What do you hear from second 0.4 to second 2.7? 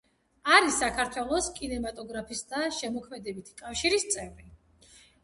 არის საქართველოს კინემატოგრაფისტთა